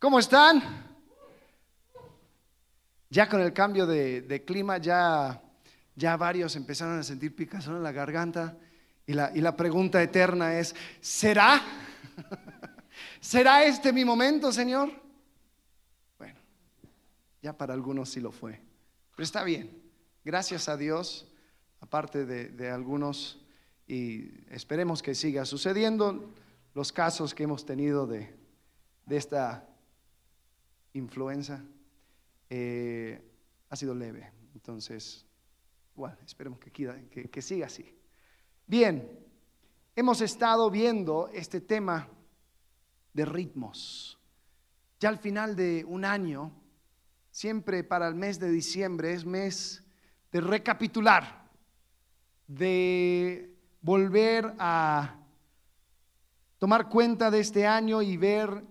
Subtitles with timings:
[0.00, 0.62] ¿Cómo están?
[3.10, 5.42] Ya con el cambio de, clima, ya,
[5.94, 8.56] ya varios empezaron a sentir picazón en la garganta.
[9.06, 11.60] Y la, y la pregunta eterna es, ¿será?
[13.20, 14.90] ¿Será este mi momento, Señor?
[16.16, 16.40] Bueno,
[17.42, 18.58] ya para algunos sí lo fue.
[19.14, 19.82] Pero está bien.
[20.24, 21.30] Gracias a Dios,
[21.78, 23.38] aparte de, algunos,
[23.86, 26.32] y esperemos que siga sucediendo
[26.72, 28.34] los casos que hemos tenido de,
[29.04, 29.66] de esta
[30.94, 31.62] influenza,
[32.48, 33.22] eh,
[33.68, 34.30] ha sido leve.
[34.54, 35.24] Entonces,
[35.94, 37.94] bueno, esperemos que, siga así.
[38.66, 39.08] Bien,
[39.94, 42.08] hemos estado viendo este tema
[43.12, 44.18] de ritmos.
[44.98, 46.52] Ya al final de un año,
[47.30, 49.84] siempre para el mes de diciembre es mes
[50.32, 51.48] de recapitular,
[52.46, 55.16] de volver a
[56.58, 58.64] tomar cuenta de este año y ver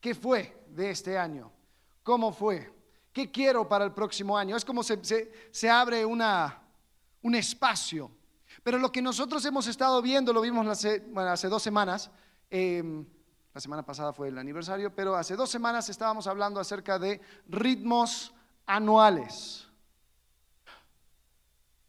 [0.00, 1.50] qué fue de este año?
[2.04, 2.72] ¿Cómo fue?
[3.12, 4.56] ¿Qué quiero para el próximo año?
[4.56, 5.00] Es como se,
[5.50, 6.62] se, abre una,
[7.20, 8.10] un espacio.
[8.62, 12.10] Pero lo que nosotros hemos estado viendo, lo vimos hace, hace dos semanas,
[12.48, 13.04] em,
[13.52, 18.32] la semana pasada fue el aniversario, pero hace dos semanas estábamos hablando acerca de ritmos
[18.64, 19.66] anuales.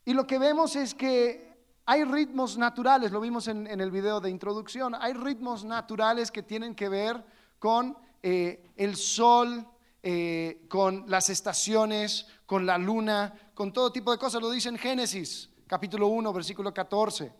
[0.03, 1.47] Y lo que vemos es que
[1.85, 6.73] hay ritmos naturales, lo vimos en el video de introducción, hay ritmos naturales que tienen
[6.73, 7.23] que ver
[7.59, 9.65] con eh, el sol,
[10.01, 14.41] eh, con las estaciones, con la luna, con todo tipo de cosas.
[14.41, 17.33] Lo dice en Génesis, capítulo 1, versículo 14.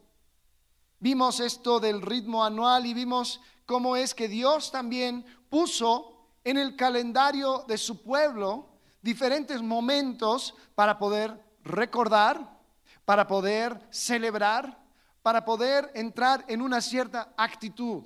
[1.00, 6.75] Vimos esto del ritmo anual y vimos cómo es que Dios también puso en el
[6.75, 8.67] calendario de su pueblo
[9.02, 12.59] diferentes momentos para poder recordar,
[13.05, 14.77] para poder celebrar,
[15.22, 18.03] para poder entrar en una cierta actitud.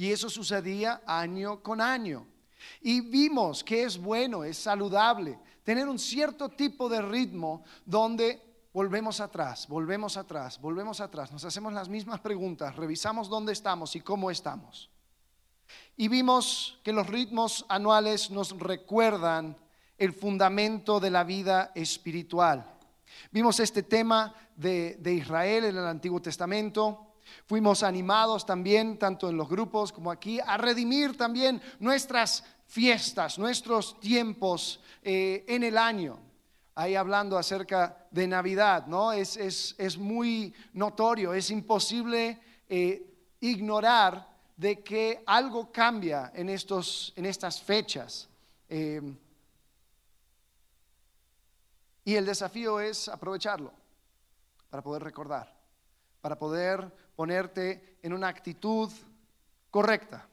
[0.00, 2.26] Y eso sucedía año con año.
[2.80, 9.20] Y vimos que es bueno, es saludable tener un cierto tipo de ritmo donde volvemos
[9.20, 14.30] atrás, volvemos atrás, volvemos atrás, nos hacemos las mismas preguntas, revisamos dónde estamos y cómo
[14.30, 14.88] estamos.
[15.98, 19.54] Y vimos que los ritmos anuales nos recuerdan
[19.98, 22.64] el fundamento de la vida espiritual.
[23.32, 27.09] Vimos este tema de, Israel en el Antiguo Testamento,
[27.46, 33.98] Fuimos animados también, tanto en los grupos como aquí, a redimir también nuestras fiestas, nuestros
[34.00, 36.18] tiempos eh, en el año.
[36.74, 39.12] Ahí hablando acerca de Navidad, ¿no?
[39.12, 42.38] Es, muy notorio, es imposible
[42.68, 43.06] eh,
[43.40, 48.28] ignorar de que algo cambia en, estos, en estas fechas.
[48.68, 49.00] Eh,
[52.04, 53.72] y el desafío es aprovecharlo
[54.70, 55.52] para poder recordar,
[56.20, 58.90] para poder ponerte en una actitud
[59.70, 60.28] correcta.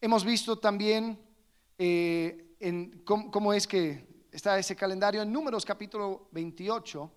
[0.00, 1.18] Hemos visto también
[1.78, 5.22] eh, en cómo, es que está ese calendario.
[5.22, 7.10] En Números capítulo 28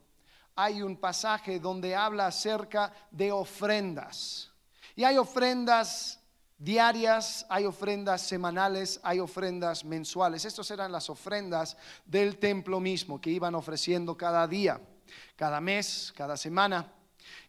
[0.55, 4.51] hay un pasaje donde habla acerca de ofrendas.
[4.95, 6.19] Y hay ofrendas
[6.57, 10.45] diarias, hay ofrendas semanales, hay ofrendas mensuales.
[10.45, 11.75] Estas eran las ofrendas
[12.05, 14.79] del templo mismo que iban ofreciendo cada día,
[15.43, 16.89] cada mes, cada semana.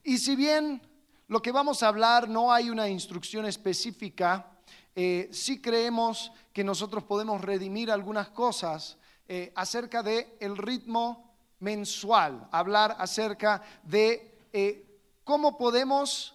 [0.02, 0.82] Y si bien
[1.28, 4.50] lo que vamos a hablar no hay una instrucción específica,
[4.96, 8.96] eh, sí creemos que nosotros podemos redimir algunas cosas
[9.28, 16.34] eh, acerca del el ritmo mensual, hablar acerca de eh, cómo podemos,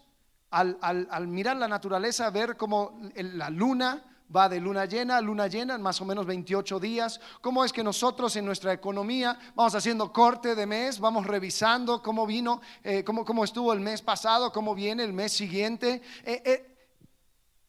[0.52, 5.48] al, al, mirar la naturaleza, ver cómo la luna va de luna llena a luna
[5.48, 7.20] llena en más o menos 28 días.
[7.42, 12.26] ¿Cómo es que nosotros en nuestra economía vamos haciendo corte de mes, vamos revisando cómo
[12.26, 16.02] vino, eh, cómo, estuvo el mes pasado, cómo viene el mes siguiente?
[16.24, 16.78] Eh, eh,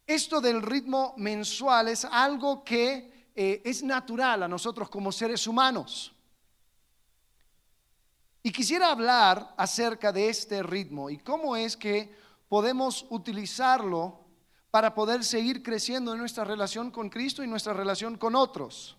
[0.07, 6.13] esto del ritmo mensual es algo que es natural a nosotros como seres humanos.
[8.43, 12.15] Y quisiera hablar acerca de este ritmo y cómo es que
[12.49, 14.20] podemos utilizarlo
[14.71, 18.97] para poder seguir creciendo en nuestra relación con Cristo y nuestra relación con otros.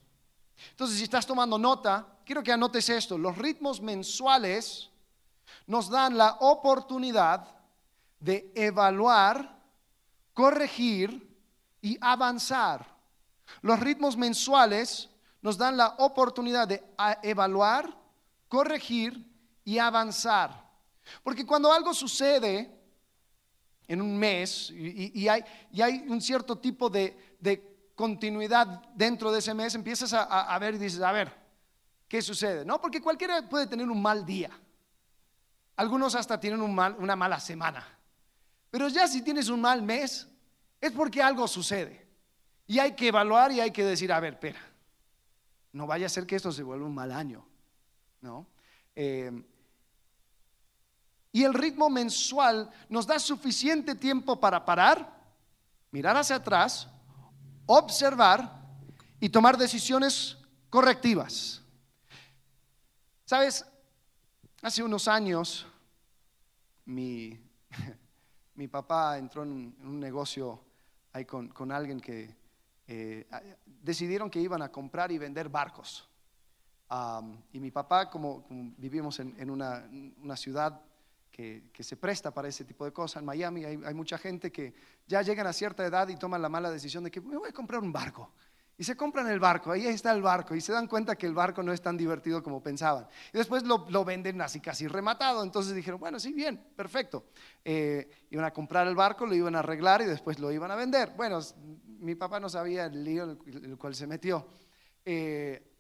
[0.71, 3.17] Entonces, si estás tomando nota, quiero que anotes esto.
[3.17, 4.89] Los ritmos mensuales
[5.67, 7.47] nos dan la oportunidad
[8.19, 9.59] de evaluar,
[10.33, 11.35] corregir
[11.81, 12.85] y avanzar.
[13.61, 15.09] Los ritmos mensuales
[15.41, 16.83] nos dan la oportunidad de
[17.23, 17.89] evaluar,
[18.47, 19.27] corregir
[19.63, 20.69] y avanzar.
[21.23, 22.80] Porque cuando algo sucede,
[23.91, 25.43] en un mes y, hay,
[26.07, 27.35] un cierto tipo de,
[27.93, 31.31] continuidad dentro de ese mes, empiezas a, ver y dices, a ver,
[32.07, 32.63] ¿qué sucede?
[32.63, 34.49] No, porque cualquiera puede tener un mal día.
[35.75, 37.85] Algunos hasta tienen mal, una mala semana.
[38.69, 40.25] Pero ya si tienes un mal mes,
[40.79, 42.07] es porque algo sucede.
[42.65, 44.61] Y hay que evaluar y hay que decir, a ver, espera,
[45.73, 47.45] no vaya a ser que esto se vuelva un mal año,
[48.21, 48.47] ¿no?
[48.95, 49.43] Eh,
[51.31, 55.21] y el ritmo mensual nos da suficiente tiempo para parar,
[55.91, 56.87] mirar hacia atrás,
[57.65, 58.61] observar
[59.19, 60.37] y tomar decisiones
[60.69, 61.61] correctivas.
[63.25, 63.65] Sabes,
[64.61, 65.65] hace unos años
[66.85, 67.39] mi,
[68.55, 70.59] mi papá entró en un, negocio
[71.13, 72.35] ahí con, alguien que
[72.87, 73.27] eh,
[73.65, 76.07] decidieron que iban a comprar y vender barcos.
[77.53, 78.45] y mi papá, como,
[78.77, 79.87] vivimos en, una,
[80.35, 80.81] ciudad
[81.31, 84.73] que, se presta para ese tipo de cosas, en Miami hay, mucha gente que
[85.07, 87.53] ya llegan a cierta edad y toman la mala decisión de que me voy a
[87.53, 88.31] comprar un barco.
[88.77, 91.35] Y se compran el barco, ahí está el barco, y se dan cuenta que el
[91.35, 93.07] barco no es tan divertido como pensaban.
[93.31, 95.43] Y después lo, venden así casi rematado.
[95.43, 97.25] Entonces dijeron, bueno, sí, bien, perfecto.
[97.63, 100.75] Eh, iban a comprar el barco, lo iban a arreglar y después lo iban a
[100.75, 101.11] vender.
[101.15, 101.39] Bueno,
[101.99, 104.47] mi papá no sabía el lío en el, cual se metió.
[105.05, 105.70] Eh,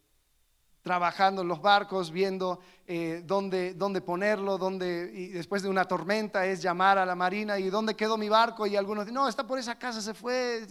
[0.81, 6.45] trabajando en los barcos, viendo eh, dónde, dónde, ponerlo, dónde, y después de una tormenta
[6.45, 9.45] es llamar a la marina y dónde quedó mi barco y algunos dicen, no, está
[9.45, 10.65] por esa casa, se fue,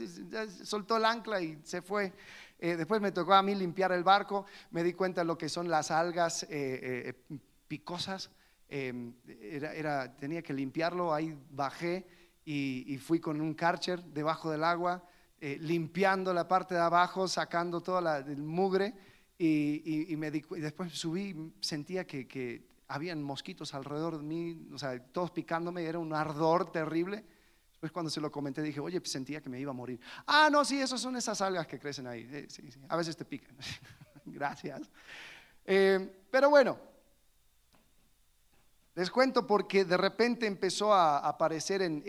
[0.65, 2.13] soltó el ancla y se fue.
[2.59, 5.49] Eh, después me tocó a mí limpiar el barco, me di cuenta de lo que
[5.49, 7.15] son las algas eh,
[7.69, 8.31] picosas,
[8.69, 12.05] em, era, tenía que limpiarlo, ahí bajé
[12.45, 15.05] y, y fui con un karcher debajo del agua,
[15.41, 18.95] limpiando la parte de abajo, sacando toda el mugre
[19.43, 25.31] y, me después subí, sentía que, que habían mosquitos alrededor de mí, o sea, todos
[25.31, 27.25] picándome, era un ardor terrible.
[27.71, 29.99] Después cuando se lo comenté dije, oye, pues sentía que me iba a morir.
[30.27, 32.47] Ah, no, sí, esas son esas algas que crecen ahí.
[32.49, 33.57] sí, a veces te pican.
[34.27, 34.91] Gracias.
[35.65, 36.79] Eh, pero bueno,
[38.95, 42.03] les cuento porque de repente empezó a aparecer en,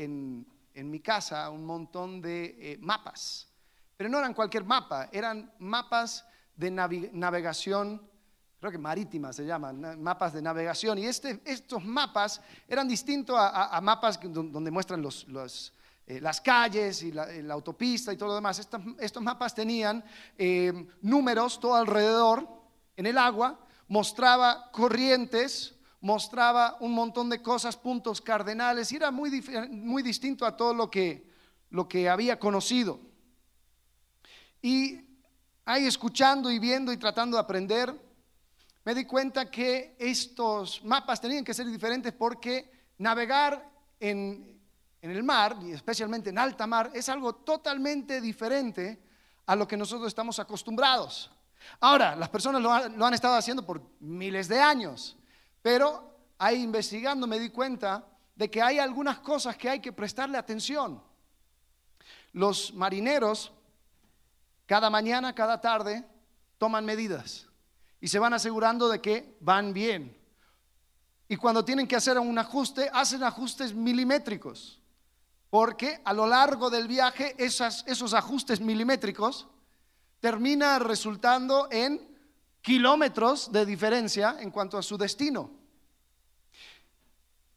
[0.73, 3.47] en, mi casa un montón de eh, mapas.
[3.95, 6.25] Pero no eran cualquier mapa, eran mapas
[6.55, 8.01] de navegación,
[8.59, 10.97] creo que marítima se llaman, mapas de navegación.
[10.99, 15.73] Y este, estos mapas eran distintos a, mapas donde muestran los,
[16.05, 18.59] eh, las calles y la, autopista y todo lo demás.
[18.59, 20.03] Estos, mapas tenían
[20.37, 22.47] eh, números todo alrededor
[22.95, 29.43] en el agua, mostraba corrientes, mostraba un montón de cosas, puntos cardenales, y era muy,
[29.69, 31.27] muy distinto a todo lo que,
[31.69, 32.99] lo que había conocido.
[34.61, 35.10] Y
[35.65, 37.93] ahí escuchando y viendo y tratando de aprender,
[38.83, 43.69] me di cuenta que estos mapas tenían que ser diferentes porque navegar
[43.99, 44.59] en,
[45.01, 49.01] el mar, y especialmente en alta mar, es algo totalmente diferente
[49.45, 51.31] a lo que nosotros estamos acostumbrados.
[51.79, 55.15] Ahora, las personas lo han, lo han estado haciendo por miles de años,
[55.61, 58.03] pero ahí investigando me di cuenta
[58.35, 61.03] de que hay algunas cosas que hay que prestarle atención.
[62.33, 63.51] Los marineros
[64.71, 66.01] cada mañana, cada tarde,
[66.57, 67.45] toman medidas
[67.99, 70.17] y se van asegurando de que van bien.
[71.27, 74.79] Y cuando tienen que hacer un ajuste, hacen ajustes milimétricos,
[75.49, 79.49] porque a lo largo del viaje esos ajustes milimétricos
[80.21, 82.09] termina resultando en
[82.61, 85.51] kilómetros de diferencia en cuanto a su destino.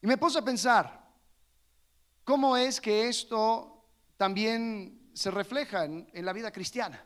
[0.03, 1.09] Y me puse a pensar,
[2.25, 3.85] ¿cómo es que esto
[4.17, 7.03] también se refleja en, la vida cristiana.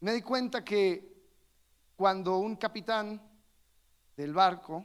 [0.00, 1.12] Me di cuenta que
[1.94, 3.20] cuando un capitán
[4.16, 4.84] del barco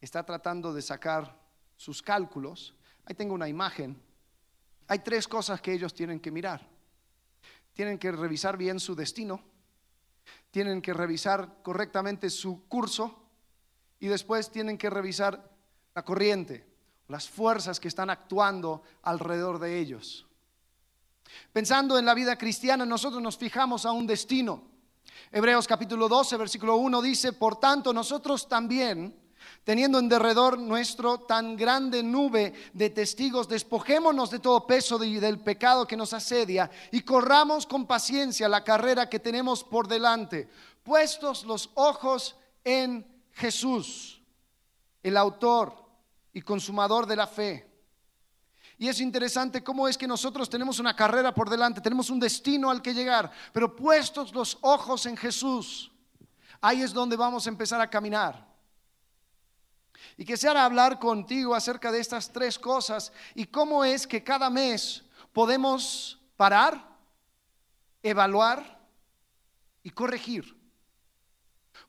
[0.00, 1.36] está tratando de sacar
[1.74, 2.74] sus cálculos,
[3.06, 4.00] ahí tengo una imagen,
[4.86, 6.68] hay tres cosas que ellos tienen que mirar.
[7.72, 9.40] Tienen que revisar bien su destino,
[10.50, 13.22] tienen que revisar correctamente su curso
[14.00, 15.50] y después tienen que revisar
[15.94, 16.67] la corriente
[17.08, 20.26] las fuerzas que están actuando alrededor de ellos.
[21.52, 24.62] Pensando en la vida cristiana, nosotros nos fijamos a un destino.
[25.32, 29.14] Hebreos capítulo 12, versículo 1 dice, por tanto nosotros también,
[29.64, 35.40] teniendo en derredor nuestro tan grande nube de testigos, despojémonos de todo peso y del
[35.40, 40.48] pecado que nos asedia y corramos con paciencia la carrera que tenemos por delante,
[40.82, 44.22] puestos los ojos en Jesús,
[45.02, 45.87] el autor
[46.38, 47.68] y consumador de la fe.
[48.78, 52.70] Y es interesante cómo es que nosotros tenemos una carrera por delante, tenemos un destino
[52.70, 55.90] al que llegar, pero puestos los ojos en Jesús,
[56.60, 58.46] ahí es donde vamos a empezar a caminar.
[60.16, 65.02] Y quisiera hablar contigo acerca de estas tres cosas y cómo es que cada mes
[65.32, 66.88] podemos parar,
[68.00, 68.80] evaluar
[69.82, 70.56] y corregir.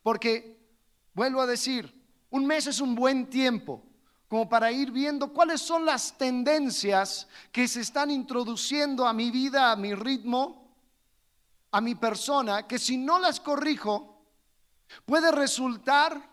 [0.02, 0.60] Porque,
[1.14, 1.96] vuelvo a decir,
[2.32, 3.86] un mes es un buen tiempo
[4.30, 9.72] como para ir viendo cuáles son las tendencias que se están introduciendo a mi vida,
[9.72, 10.72] a mi ritmo,
[11.72, 14.24] a mi persona, que si no las corrijo,
[15.04, 16.30] puede resultar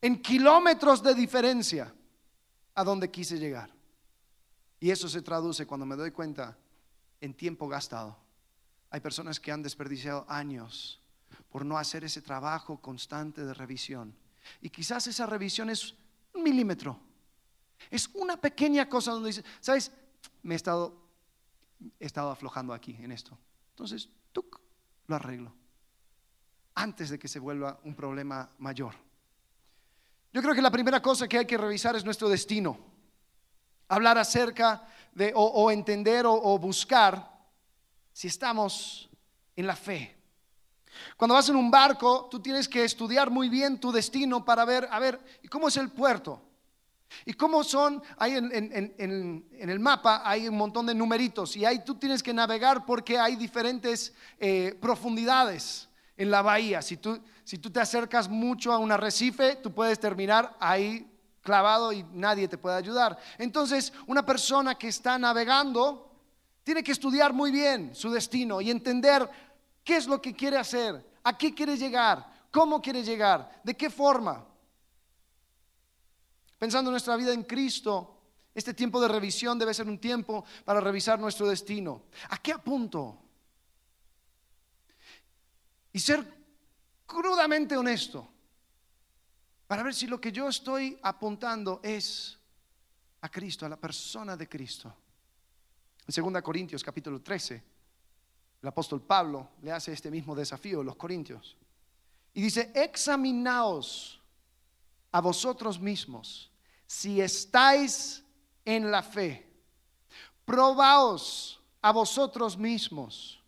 [0.00, 1.92] en kilómetros de diferencia
[2.76, 3.74] a donde quise llegar.
[4.78, 6.56] Y eso se traduce cuando me doy cuenta
[7.20, 8.16] en tiempo gastado.
[8.90, 11.00] Hay personas que han desperdiciado años
[11.50, 14.14] por no hacer ese trabajo constante de revisión.
[14.60, 15.96] Y quizás esa revisión es
[16.32, 17.00] un milímetro.
[17.90, 19.92] Es una pequeña cosa donde dice, ¿sabes?
[20.42, 20.96] Me he estado,
[22.00, 23.36] he estado aflojando aquí en esto.
[23.70, 24.44] Entonces, tú
[25.06, 25.52] lo arreglo.
[26.74, 28.94] Antes de que se vuelva un problema mayor.
[30.32, 32.78] Yo creo que la primera cosa que hay que revisar es nuestro destino.
[33.88, 37.36] Hablar acerca de, o, entender o buscar
[38.12, 39.08] si estamos
[39.54, 40.16] en la fe.
[41.16, 44.88] Cuando vas en un barco, tú tienes que estudiar muy bien tu destino para ver,
[44.90, 46.42] a ver, ¿y cómo es el puerto?
[47.24, 48.02] ¿Y cómo son?
[48.18, 52.84] Ahí en, el mapa hay un montón de numeritos y ahí tú tienes que navegar
[52.84, 56.82] porque hay diferentes eh, profundidades en la bahía.
[56.82, 61.10] Si tú, si tú te acercas mucho a un arrecife, tú puedes terminar ahí
[61.42, 63.16] clavado y nadie te puede ayudar.
[63.38, 66.12] Entonces, una persona que está navegando
[66.64, 69.30] tiene que estudiar muy bien su destino y entender
[69.84, 73.88] qué es lo que quiere hacer, a qué quiere llegar, cómo quiere llegar, de qué
[73.88, 74.44] forma.
[76.58, 78.16] Pensando en nuestra vida en Cristo,
[78.54, 82.04] este tiempo de revisión debe ser un tiempo para revisar nuestro destino.
[82.30, 83.18] ¿A qué apunto?
[85.92, 86.24] Y ser
[87.06, 88.28] crudamente honesto
[89.66, 92.38] para ver si lo que yo estoy apuntando es
[93.20, 94.94] a Cristo, a la persona de Cristo.
[96.06, 97.62] En 2 Corintios capítulo 13,
[98.62, 101.56] el apóstol Pablo le hace este mismo desafío a los corintios.
[102.32, 104.15] Y dice, examinaos
[105.12, 106.50] a vosotros mismos
[106.86, 108.24] si estáis
[108.64, 109.46] en la fe.
[110.44, 113.42] Probaos a vosotros mismos.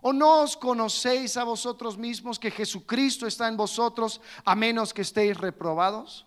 [0.00, 5.02] ¿O no os conocéis a vosotros mismos que Jesucristo está en vosotros a menos que
[5.02, 6.24] estéis reprobados?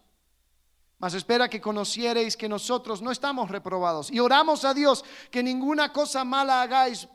[1.00, 4.12] Mas espera que conociereis que nosotros no estamos reprobados.
[4.12, 7.08] Y oramos a Dios que ninguna cosa mala hagáis,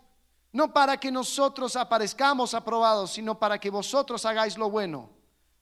[0.52, 5.10] no para que nosotros aparezcamos aprobados, sino para que vosotros hagáis lo bueno,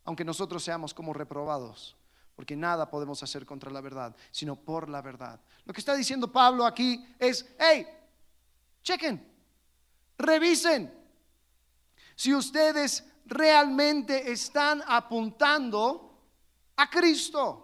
[0.04, 1.96] aunque nosotros seamos como reprobados.
[2.36, 5.40] Porque nada podemos hacer contra la verdad, sino por la verdad.
[5.64, 7.86] Lo que está diciendo Pablo aquí es, hey,
[8.82, 9.24] chequen,
[10.18, 10.92] revisen.
[12.16, 16.14] Si ustedes realmente están apuntando
[16.76, 17.60] a Cristo.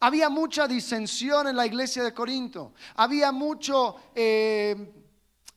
[0.00, 2.74] Había mucha disensión en la iglesia de Corinto.
[2.96, 5.07] Había mucho eh,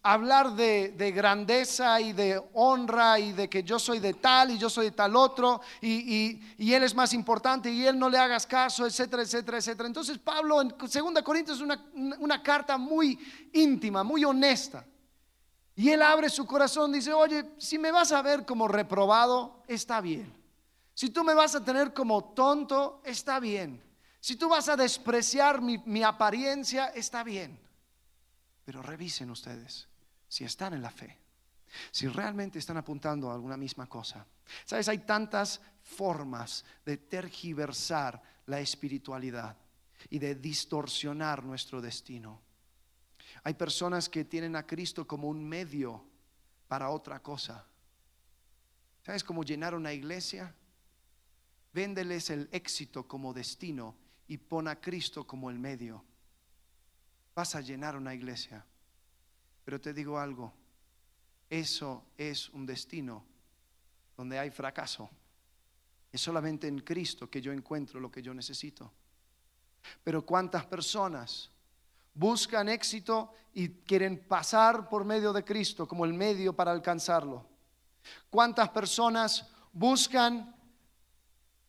[0.04, 4.70] hablar de, grandeza y de honra y de que yo soy de tal y yo
[4.70, 8.86] soy de tal otro y, él es más importante y él no le hagas caso,
[8.86, 9.88] etcétera, etcétera, etcétera.
[9.88, 13.20] Entonces Pablo en 2 Corintios es una, carta muy
[13.54, 14.86] íntima, muy honesta.
[15.76, 20.02] Y él abre su corazón, dice, oye, si me vas a ver como reprobado, está
[20.02, 20.34] bien.
[20.94, 23.82] Si tú me vas a tener como tonto, está bien.
[24.20, 27.60] Si tú vas a despreciar mi, apariencia, está bien.
[28.66, 29.91] Pero revisen ustedes
[30.32, 31.18] si están en la fe,
[31.92, 34.26] si realmente están apuntando a alguna misma cosa.
[34.64, 39.58] Sabes, hay tantas formas de tergiversar la espiritualidad
[40.10, 42.40] y de distorsionar nuestro destino.
[43.44, 46.02] Hay personas que tienen a Cristo como un medio
[46.70, 47.66] para otra cosa.
[49.06, 50.56] ¿Sabes cómo llenar una iglesia?
[51.74, 53.98] Véndeles el éxito como destino
[54.30, 56.06] y pon a Cristo como el medio.
[57.36, 58.66] Vas a llenar una iglesia.
[59.64, 60.54] Pero te digo algo,
[61.50, 63.24] eso es un destino
[64.18, 65.10] donde hay fracaso.
[66.12, 68.92] Es solamente en Cristo que yo encuentro lo que yo necesito.
[70.04, 71.50] Pero ¿cuántas personas
[72.14, 77.48] buscan éxito y quieren pasar por medio de Cristo como el medio para alcanzarlo?
[78.30, 80.56] ¿Cuántas personas buscan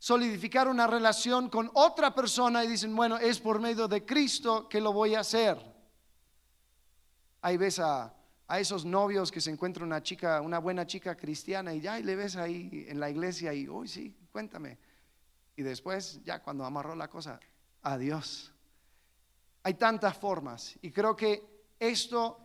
[0.03, 4.81] solidificar una relación con otra persona y dicen, bueno, es por medio de Cristo que
[4.81, 5.72] lo voy a hacer.
[7.43, 8.15] Ahí ves a,
[8.59, 12.15] esos novios que se encuentra una chica, una buena chica cristiana y ya y le
[12.15, 14.79] ves ahí en la iglesia y, uy, sí, cuéntame.
[15.57, 17.41] Y después, ya cuando amarró la cosa,
[17.83, 18.53] adiós.
[19.63, 21.43] Hay tantas formas y creo que
[21.81, 22.39] esto,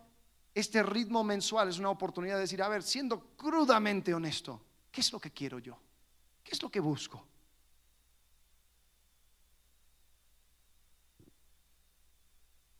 [0.54, 5.12] este ritmo mensual es una oportunidad de decir, a ver, siendo crudamente honesto, ¿qué es
[5.12, 5.78] lo que quiero yo?
[6.42, 7.22] ¿Qué es lo que busco?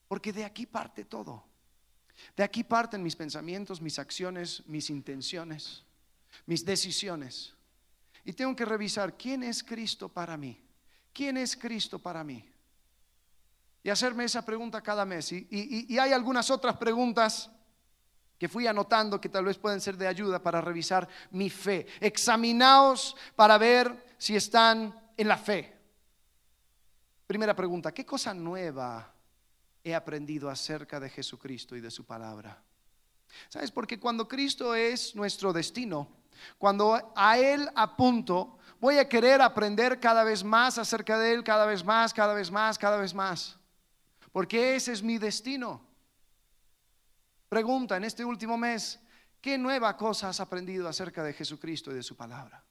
[0.08, 1.44] Porque de aquí parte todo.
[2.36, 5.84] De aquí parten mis pensamientos, mis acciones, mis intenciones,
[6.46, 7.54] mis decisiones.
[8.24, 10.68] Y tengo que revisar quién es Cristo para mí.
[11.18, 12.48] ¿quién es Cristo para mí?
[13.82, 15.32] Y hacerme esa pregunta cada mes.
[15.32, 17.50] Y, hay algunas otras preguntas
[18.38, 21.88] que fui anotando que tal vez pueden ser de ayuda para revisar mi fe.
[21.98, 25.76] Examinaos para ver si están en la fe.
[27.26, 29.12] Primera pregunta, ¿qué cosa nueva
[29.84, 32.62] he aprendido acerca de Jesucristo y de su palabra?
[33.48, 33.70] ¿Sabes?
[33.70, 36.08] Porque cuando Cristo es nuestro destino,
[36.56, 41.66] cuando a Él apunto, voy a querer aprender cada vez más acerca de Él, cada
[41.66, 43.58] vez más, cada vez más, cada vez más.
[44.32, 45.86] Porque ese es mi destino.
[47.48, 49.00] Pregunta en este último mes,
[49.40, 52.62] ¿qué nueva cosa has aprendido acerca de Jesucristo y de su palabra?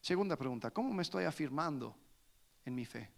[0.00, 1.96] Segunda pregunta, ¿cómo me estoy afirmando
[2.64, 3.17] en mi fe?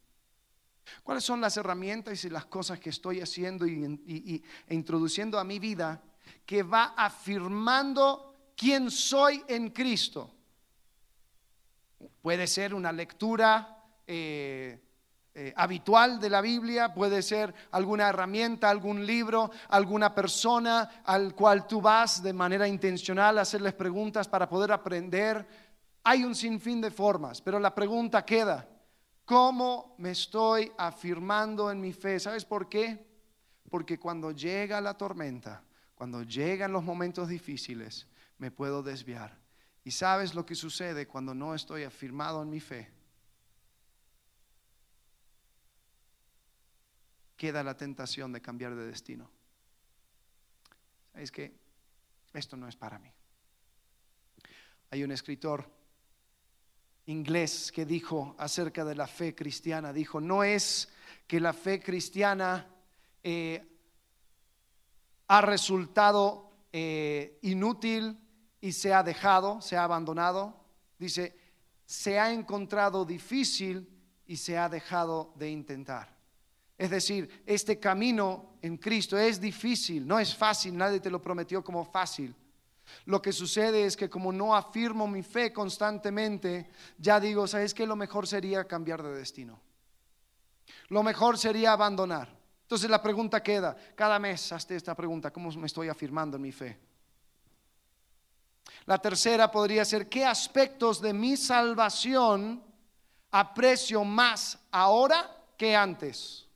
[1.02, 5.58] ¿Cuáles son las herramientas y las cosas que estoy haciendo y, e introduciendo a mi
[5.58, 6.02] vida
[6.44, 10.34] que va afirmando quién soy en Cristo?
[12.22, 14.80] Puede ser una lectura eh,
[15.32, 21.68] eh, habitual de la Biblia, puede ser alguna herramienta, algún libro, alguna persona al cual
[21.68, 25.46] tú vas de manera intencional a hacerles preguntas para poder aprender.
[26.02, 28.66] Hay un sinfín de formas, pero la pregunta queda,
[29.30, 32.18] ¿cómo me estoy afirmando en mi fe?
[32.18, 33.06] ¿Sabes por qué?
[33.70, 35.62] Porque cuando llega la tormenta,
[35.94, 38.08] cuando llegan los momentos difíciles,
[38.38, 39.38] me puedo desviar.
[39.84, 42.90] ¿Y sabes lo que sucede cuando no estoy afirmado en mi fe?
[47.36, 49.30] queda la tentación de cambiar de destino.
[51.14, 51.54] Es que
[52.34, 53.10] esto no es para mí.
[54.90, 55.79] Hay un escritor
[57.10, 60.88] inglés que dijo acerca de la fe cristiana, dijo, no es
[61.26, 62.66] que la fe cristiana
[63.22, 63.66] eh,
[65.28, 68.18] ha resultado eh, inútil
[68.60, 70.54] y se ha dejado, se ha abandonado.
[70.98, 71.36] Dice,
[71.86, 73.88] se ha encontrado difícil
[74.26, 76.16] y se ha dejado de intentar.
[76.78, 81.62] Es decir, este camino en Cristo es difícil, no es fácil, nadie te lo prometió
[81.62, 82.34] como fácil.
[83.04, 87.86] Lo que sucede es que como no afirmo mi fe constantemente, ya digo, ¿sabes qué?
[87.86, 89.60] Lo mejor sería cambiar de destino.
[90.88, 92.40] Lo mejor sería abandonar.
[92.62, 96.52] Entonces la pregunta queda, cada mes hazte esta pregunta, ¿cómo me estoy afirmando en mi
[96.52, 96.78] fe?
[98.86, 102.62] La tercera podría ser, ¿qué aspectos de mi salvación
[103.30, 106.46] aprecio más ahora que antes?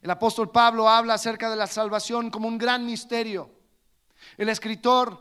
[0.00, 3.50] El apóstol Pablo habla acerca de la salvación como un gran misterio.
[4.38, 5.18] El escritor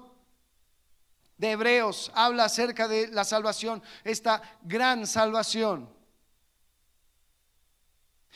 [1.37, 5.89] de Hebreos habla acerca de la salvación, esta gran salvación.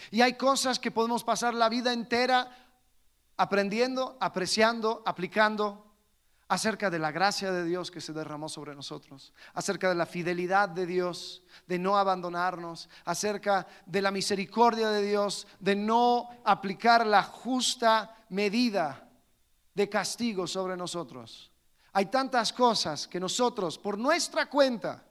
[0.10, 2.50] Y hay cosas que podemos pasar la vida entera
[3.38, 5.88] aprendiendo, apreciando, aplicando,
[6.48, 10.68] acerca de la gracia de Dios que se derramó sobre nosotros, acerca de la fidelidad
[10.68, 17.24] de Dios, de no abandonarnos, acerca de la misericordia de Dios, de no aplicar la
[17.24, 19.08] justa medida
[19.74, 21.52] de castigo sobre nosotros.
[21.94, 25.04] Hay tantas cosas que nosotros, por nuestra cuenta,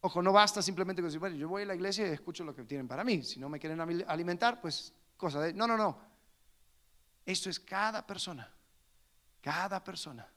[0.00, 2.54] ojo, no basta simplemente con decir, bueno, yo voy a la iglesia y escucho lo
[2.54, 5.52] que tienen para mí, si no me quieren alimentar, pues cosa de...
[5.52, 5.98] No, no, no.
[7.26, 8.50] Esto es cada persona
[9.40, 10.28] cada persona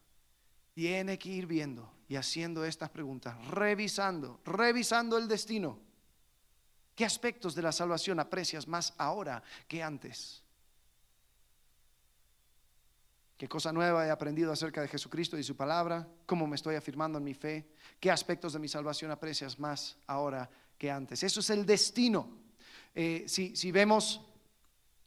[0.74, 5.80] tiene que ir viendo y haciendo estas preguntas, revisando, revisando el destino.
[6.96, 10.43] ¿Qué aspectos de la salvación aprecias más ahora que antes?
[13.44, 16.08] ¿Qué cosa nueva he aprendido acerca de Jesucristo y su palabra?
[16.26, 17.68] ¿Cómo me estoy afirmando en mi fe?
[18.00, 21.24] ¿Qué aspectos de mi salvación aprecias más ahora que antes?
[21.24, 22.26] Eso es el destino.
[22.96, 24.22] Eh, si, vemos,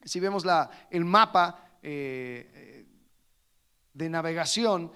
[0.04, 2.84] si vemos la, el mapa, eh,
[3.94, 4.92] de navegación,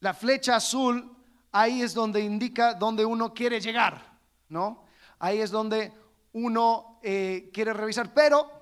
[0.00, 1.16] la flecha azul,
[1.50, 4.18] ahí es donde indica donde uno quiere llegar,
[4.50, 4.84] ¿no?
[5.18, 5.90] Ahí es donde
[6.34, 8.61] uno eh, quiere revisar, pero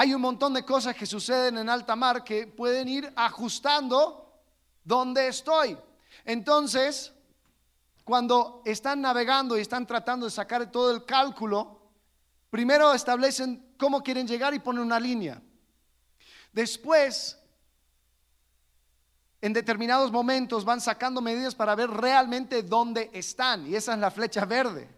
[0.00, 4.32] hay un montón de cosas que suceden en alta mar que pueden ir ajustando
[4.82, 5.76] donde estoy.
[6.24, 7.12] Entonces,
[8.02, 11.82] cuando están navegando y están tratando de sacar todo el cálculo,
[12.48, 15.42] primero establecen cómo quieren llegar y ponen una línea.
[16.50, 17.38] Después,
[19.42, 23.66] en determinados momentos van sacando medidas para ver realmente dónde están.
[23.66, 24.88] Y esa es la flecha verde.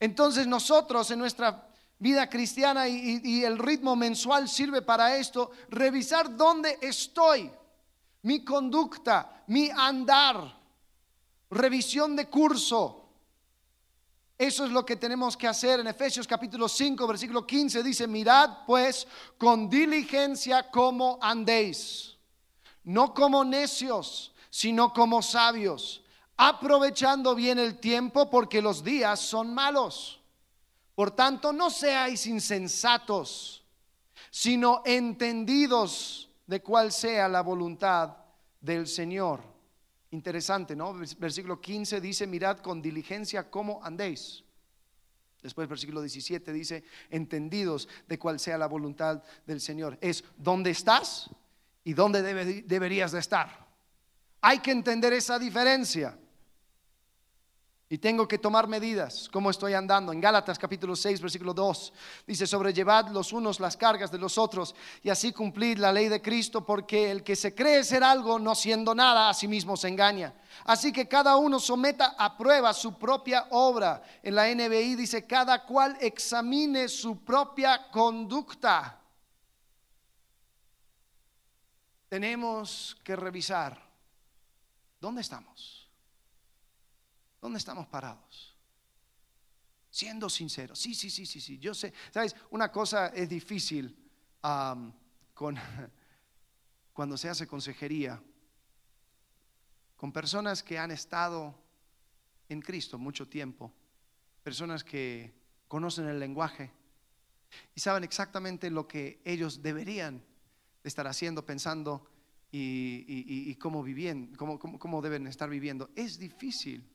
[0.00, 1.67] Entonces nosotros en nuestra
[1.98, 7.50] vida cristiana y, el ritmo mensual sirve para esto, revisar dónde estoy,
[8.22, 10.58] mi conducta, mi andar,
[11.50, 13.04] revisión de curso.
[14.36, 15.80] Eso es lo que tenemos que hacer.
[15.80, 19.06] En Efesios capítulo 5, versículo 15 dice, mirad pues
[19.36, 22.16] con diligencia cómo andéis,
[22.84, 26.04] no como necios, sino como sabios,
[26.36, 30.17] aprovechando bien el tiempo porque los días son malos.
[30.98, 33.62] Por tanto, no seáis insensatos,
[34.32, 38.16] sino entendidos de cuál sea la voluntad
[38.60, 39.40] del Señor.
[40.10, 40.92] Interesante, ¿no?
[40.92, 44.42] Versículo 15 dice, mirad con diligencia cómo andéis.
[45.40, 49.98] Después versículo 17 dice, entendidos de cuál sea la voluntad del Señor.
[50.00, 51.30] Es dónde estás
[51.84, 52.24] y dónde
[52.64, 53.68] deberías de estar.
[54.40, 56.18] Hay que entender esa diferencia.
[57.90, 60.12] Y tengo que tomar medidas, cómo estoy andando.
[60.12, 61.92] En Gálatas capítulo 6, versículo 2,
[62.26, 66.20] dice, sobrellevad los unos las cargas de los otros y así cumplid la ley de
[66.20, 69.88] Cristo, porque el que se cree ser algo no siendo nada, a sí mismo se
[69.88, 70.34] engaña.
[70.64, 74.02] Así que cada uno someta a prueba su propia obra.
[74.22, 79.00] En la NBI dice, cada cual examine su propia conducta.
[82.10, 83.80] Tenemos que revisar,
[85.00, 85.77] ¿dónde estamos?
[87.40, 88.56] ¿Dónde estamos parados?
[89.90, 90.78] Siendo sinceros.
[90.78, 91.58] Sí, sí, sí, sí, sí.
[91.58, 91.92] Yo sé.
[92.10, 92.34] ¿Sabes?
[92.50, 93.96] Una cosa es difícil
[95.34, 95.56] con,
[96.92, 98.22] cuando se hace consejería
[99.96, 101.54] con personas que han estado
[102.48, 103.72] en Cristo mucho tiempo,
[104.44, 105.34] personas que
[105.66, 106.70] conocen el lenguaje
[107.74, 110.24] y saben exactamente lo que ellos deberían
[110.84, 112.06] estar haciendo, pensando
[112.50, 115.90] y, cómo, viviendo, cómo, cómo deben estar viviendo.
[115.96, 116.88] Es difícil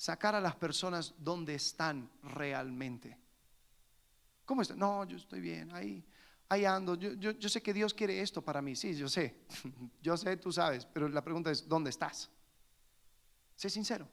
[0.00, 3.18] sacar a las personas donde están realmente.
[4.46, 4.78] ¿Cómo están?
[4.78, 6.02] No, yo estoy bien, ahí,
[6.48, 6.94] ahí ando.
[6.94, 8.74] Yo, sé que Dios quiere esto para mí.
[8.74, 9.44] Sí, yo sé.
[10.02, 10.86] Yo sé, tú sabes.
[10.86, 12.30] Pero la pregunta es, ¿dónde estás?
[13.56, 14.08] Sé sincero.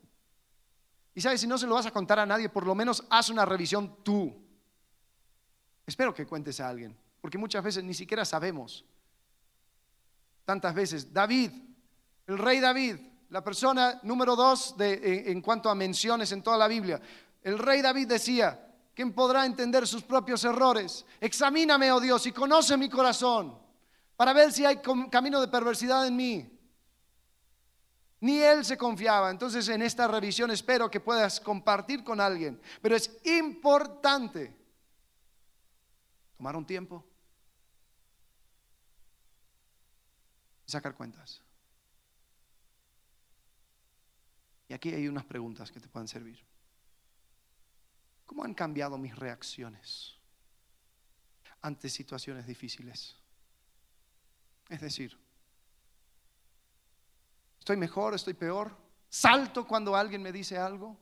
[1.15, 3.30] Y sabes, si no se lo vas a contar a nadie, por lo menos haz
[3.30, 4.45] una revisión tú.
[5.86, 8.84] Espero que cuentes a alguien, porque muchas veces ni siquiera sabemos.
[10.43, 11.50] Tantas veces, David,
[12.28, 12.97] el rey David,
[13.30, 17.02] la persona número dos en cuanto a menciones en toda la Biblia.
[17.42, 21.06] El rey David decía, ¿quién podrá entender sus propios errores?
[21.20, 23.58] Examíname, oh Dios, y conoce mi corazón
[24.16, 26.54] para ver si hay camino de perversidad en mí.
[28.20, 29.30] Ni él se confiaba.
[29.30, 32.60] Entonces en esta revisión espero que puedas compartir con alguien.
[32.82, 34.56] Pero es importante
[36.36, 37.06] tomar un tiempo
[40.66, 41.42] y sacar cuentas.
[44.67, 46.40] Y aquí hay unas preguntas que te pueden servir.
[48.26, 50.16] ¿Cómo han cambiado mis reacciones
[51.62, 53.16] ante situaciones difíciles?
[54.70, 55.18] Es decir,
[57.60, 58.13] ¿estoy mejor?
[58.13, 58.78] ¿Estoy peor?
[59.10, 60.96] ¿Salto cuando alguien me dice algo?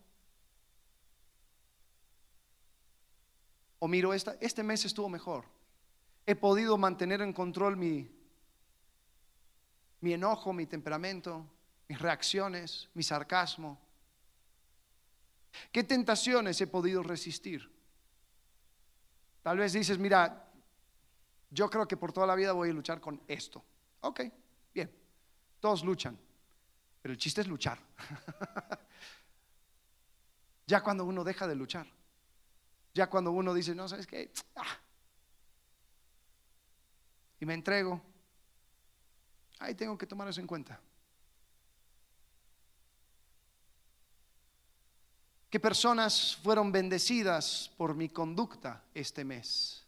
[3.79, 5.45] O miro, esta, este mes estuvo mejor.
[6.25, 8.09] He podido mantener en control mi,
[9.99, 11.45] mi enojo, mi temperamento
[11.87, 13.79] mis reacciones, mi sarcasmo.
[15.71, 17.71] ¿Qué tentaciones he podido resistir?
[19.41, 20.51] Tal vez dices, mira,
[21.49, 23.63] yo creo que por toda la vida voy a luchar con esto.
[24.01, 24.21] Ok,
[24.73, 24.91] bien,
[25.59, 26.17] todos luchan,
[27.01, 27.79] pero el chiste es luchar.
[30.67, 31.87] ya cuando uno deja de luchar,
[32.93, 34.31] ya cuando uno dice, no, ¿sabes qué?
[34.55, 34.79] Ah.
[37.39, 38.01] Y me entrego,
[39.59, 40.79] ahí tengo que tomar eso en cuenta.
[45.55, 49.85] ¿Qué personas fueron bendecidas por mi conducta este mes?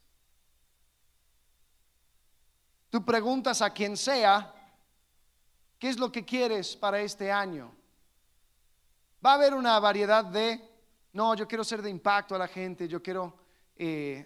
[2.89, 4.55] Tú preguntas a quien sea,
[5.77, 7.75] ¿qué es lo que quieres para este año?
[9.25, 10.61] Va a haber una variedad de,
[11.11, 13.37] no, yo quiero ser de impacto a la gente, yo quiero...
[13.75, 14.25] Eh,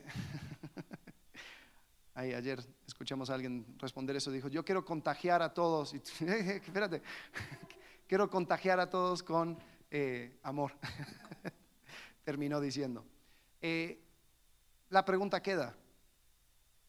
[2.13, 7.01] ayer escuchamos a alguien responder eso, dijo, yo quiero contagiar a todos, espérate,
[8.07, 9.57] quiero contagiar a todos con
[9.91, 10.71] eh, amor,
[12.23, 13.05] terminó diciendo.
[13.61, 14.01] Eh,
[14.89, 15.75] la pregunta queda,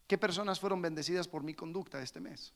[0.06, 2.54] ¿qué personas fueron bendecidas por mi conducta este mes?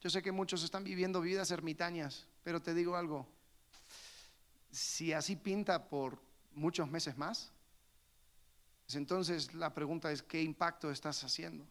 [0.00, 3.26] Yo sé que muchos están viviendo vidas ermitañas, pero te digo algo,
[4.70, 6.18] si así pinta por
[6.52, 7.52] muchos meses más,
[8.86, 11.66] pues entonces la pregunta es, ¿qué impacto estás haciendo?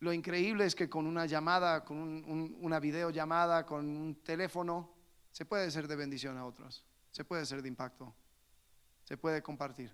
[0.00, 1.98] Lo increíble es que con una llamada, con
[2.60, 4.93] una videollamada, con un teléfono,
[5.34, 8.14] se puede ser de bendición a otros, se puede ser de impacto,
[9.02, 9.92] se puede compartir.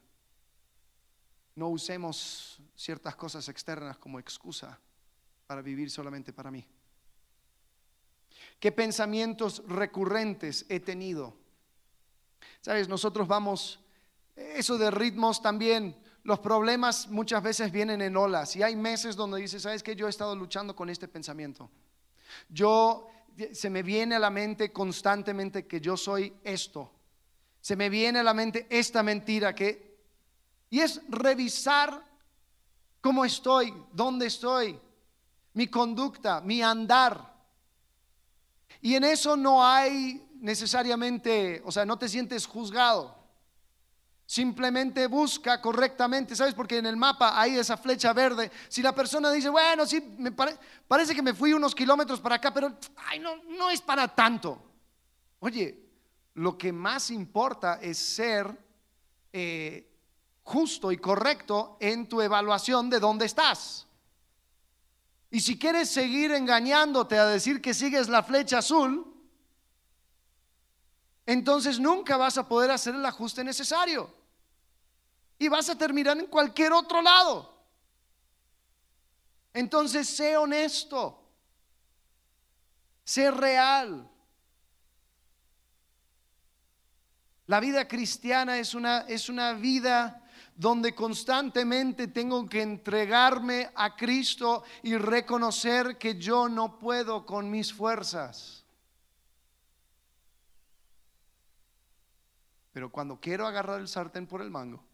[1.54, 4.78] No usemos ciertas cosas externas como excusa
[5.46, 6.62] para vivir solamente para mí.
[8.60, 11.34] ¿Qué pensamientos recurrentes he tenido?
[12.60, 13.80] Sabes, nosotros vamos,
[14.36, 19.40] eso de ritmos también, los problemas muchas veces vienen en olas y hay meses donde
[19.40, 21.70] dices, ¿sabes que Yo he estado luchando con este pensamiento.
[22.50, 23.08] Yo
[23.52, 26.92] se me viene a la mente constantemente que yo soy esto.
[27.60, 29.90] Se me viene a la mente esta mentira que
[30.70, 32.04] y es revisar
[33.00, 34.78] cómo estoy, dónde estoy,
[35.54, 37.34] mi conducta, mi andar.
[38.80, 43.19] Y en eso no hay necesariamente, o sea, no te sientes juzgado.
[44.30, 46.54] Simplemente busca correctamente, ¿sabes?
[46.54, 48.48] Porque en el mapa hay esa flecha verde.
[48.68, 52.54] Si la persona dice, bueno, sí, me parece que me fui unos kilómetros para acá,
[52.54, 52.72] pero
[53.08, 54.62] ay, no, no es para tanto.
[55.40, 55.84] Oye,
[56.34, 58.56] lo que más importa es ser
[59.32, 59.90] eh,
[60.44, 63.88] justo y correcto en tu evaluación de dónde estás.
[65.28, 69.12] Y si quieres seguir engañándote a decir que sigues la flecha azul,
[71.26, 74.19] entonces nunca vas a poder hacer el ajuste necesario.
[75.40, 77.50] Y vas a terminar en cualquier otro lado.
[79.52, 81.18] Entonces sé honesto,
[83.02, 84.08] sé real.
[87.46, 90.22] La vida cristiana es una, es una vida
[90.54, 97.72] donde constantemente tengo que entregarme a Cristo y reconocer que yo no puedo con mis
[97.72, 98.62] fuerzas.
[102.72, 104.89] Pero cuando quiero agarrar el sartén por el mango,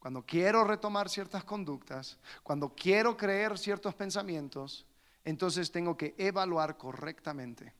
[0.00, 4.86] cuando quiero retomar ciertas conductas, cuando quiero creer ciertos pensamientos,
[5.24, 7.72] entonces tengo que evaluar correctamente.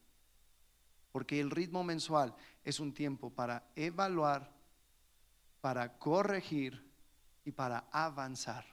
[1.10, 4.60] Porque el ritmo mensual es un tiempo para evaluar
[5.60, 6.82] para corregir
[7.44, 8.64] y para avanzar.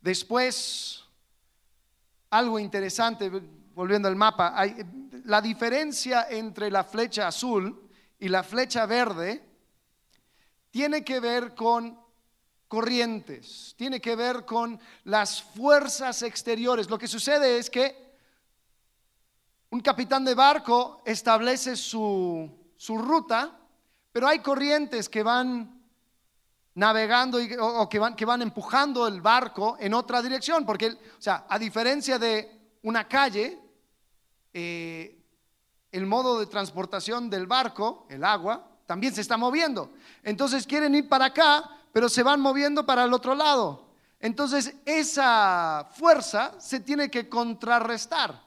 [0.00, 1.04] Después,
[2.30, 3.30] algo interesante,
[3.74, 4.84] volviendo al mapa, hay,
[5.24, 9.47] la diferencia entre la flecha azul y la flecha verde
[10.70, 11.98] tiene que ver con
[12.66, 16.90] corrientes, tiene que ver con las fuerzas exteriores.
[16.90, 18.08] Lo que sucede es que
[19.70, 23.58] un capitán de barco establece su, su ruta
[24.12, 25.80] pero hay corrientes que van
[26.74, 31.46] navegando o, que, van, que van empujando el barco en otra dirección, porque, o sea,
[31.48, 33.58] a diferencia de una calle,
[34.52, 35.24] eh,
[35.92, 39.92] el modo de transportación del barco, el agua, también se está moviendo.
[40.22, 43.86] Entonces quieren ir para acá, pero se van moviendo para el otro lado.
[44.18, 48.42] Entonces esa fuerza se tiene que contrarrestar.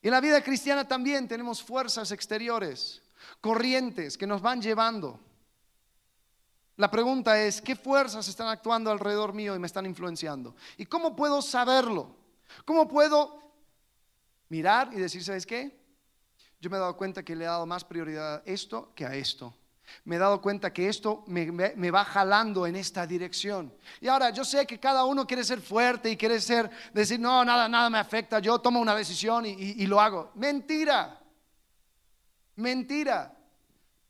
[0.00, 3.02] En la vida cristiana también tenemos fuerzas exteriores
[3.40, 5.18] corrientes que nos van llevando.
[6.76, 10.54] La pregunta es, ¿qué fuerzas están actuando alrededor mío y me están influenciando?
[10.76, 12.14] ¿Y cómo puedo saberlo?
[12.64, 13.42] ¿Cómo puedo
[14.48, 15.77] mirar y decir, ¿sabes qué?
[16.60, 19.14] Yo me he dado cuenta que le he dado más prioridad a esto que a
[19.14, 19.54] esto.
[20.04, 23.72] Me he dado cuenta que esto me, va jalando en esta dirección.
[24.00, 27.44] Y ahora yo sé que cada uno quiere ser fuerte y quiere ser, decir, no,
[27.44, 30.32] nada, nada me afecta, yo tomo una decisión y lo hago.
[30.34, 31.18] Mentira.
[32.56, 33.34] Mentira.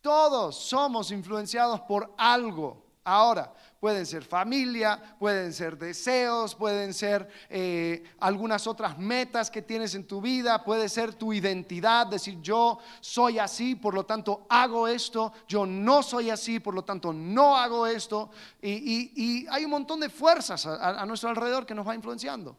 [0.01, 2.88] Todos somos influenciados por algo.
[3.09, 9.95] Ahora, pueden ser familia, pueden ser deseos, pueden ser eh, algunas otras metas que tienes
[9.95, 14.89] en tu vida, puede ser tu identidad, decir yo soy así, por lo tanto hago
[14.89, 18.31] esto, yo no soy así, por lo tanto no hago esto.
[18.61, 22.57] Y, hay un montón de fuerzas a nuestro alrededor que nos va influenciando.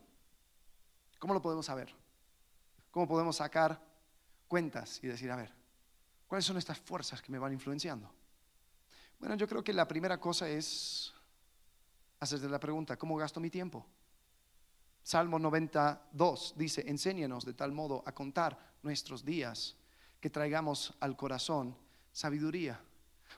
[1.19, 1.93] ¿Cómo lo podemos saber?
[2.91, 3.79] ¿Cómo podemos sacar
[4.47, 5.59] cuentas y decir, a ver,
[6.29, 8.07] ¿Cuáles son estas fuerzas que me van influenciando?
[9.19, 11.13] Bueno, yo creo que la primera cosa es
[12.21, 13.85] hacerte la pregunta, ¿cómo gasto mi tiempo?
[15.03, 19.75] Salmo 92 dice, enséñanos de tal modo a contar nuestros días
[20.21, 21.75] que traigamos al corazón
[22.13, 22.79] sabiduría.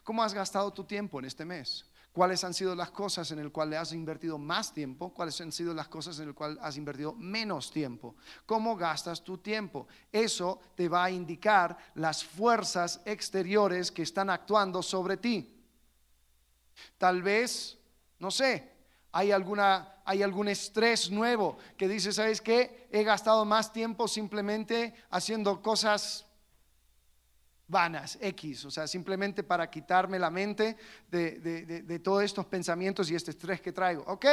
[0.04, 1.86] ¿Cómo has gastado tu tiempo en este mes?
[2.12, 5.74] cuáles han sido las cosas en las cuales has invertido más tiempo, cuáles han sido
[5.74, 8.16] las cosas en las cuales has invertido menos tiempo,
[8.46, 9.88] cómo gastas tu tiempo.
[10.12, 15.51] Eso te va a indicar las fuerzas exteriores que están actuando sobre ti.
[16.98, 17.78] Tal vez,
[18.20, 18.72] no sé,
[19.12, 22.88] hay, alguna, hay algún estrés nuevo que dice, ¿sabes qué?
[22.92, 26.26] He gastado más tiempo simplemente haciendo cosas
[27.72, 30.78] vanas, X, o sea, simplemente para quitarme la mente
[31.10, 34.04] de, todos estos pensamientos y este estrés que traigo.
[34.08, 34.26] Ok,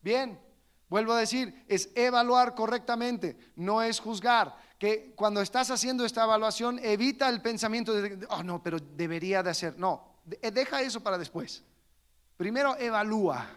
[0.00, 0.40] bien,
[0.88, 4.56] vuelvo a decir, es evaluar correctamente, no es juzgar.
[4.78, 9.50] Que cuando estás haciendo esta evaluación, evita el pensamiento de, oh no, pero debería de
[9.50, 9.78] hacer.
[9.78, 11.62] No, deja eso para después.
[12.36, 13.48] Primero evalúa.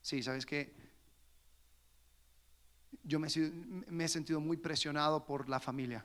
[0.00, 0.72] Sí, ¿sabes qué?
[3.04, 3.28] Yo me
[4.04, 6.04] he sentido muy presionado por la familia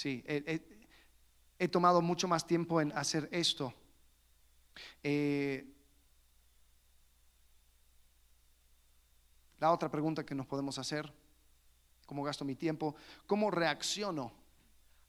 [0.00, 3.74] Sí, he, tomado mucho más tiempo en hacer esto.
[5.02, 5.66] Eh,
[9.58, 11.12] La otra pregunta que nos podemos hacer,
[12.06, 12.96] ¿cómo gasto mi tiempo?
[13.26, 14.32] ¿Cómo reacciono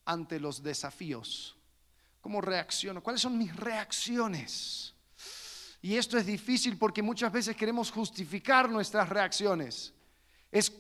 [0.04, 1.58] ante los desafíos?
[2.22, 3.02] ¿Cómo reacciono?
[3.02, 4.94] ¿Cuáles son mis reacciones?
[5.82, 9.94] Y esto es difícil porque muchas veces queremos justificar nuestras reacciones.
[10.52, 10.72] Es